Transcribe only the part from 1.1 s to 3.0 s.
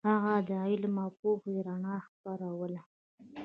پوهې رڼا خپروله.